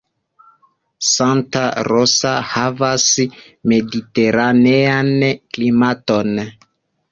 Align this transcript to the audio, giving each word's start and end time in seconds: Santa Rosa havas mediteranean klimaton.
Santa 1.09 1.61
Rosa 1.87 2.31
havas 2.53 3.05
mediteranean 3.75 5.15
klimaton. 5.37 6.45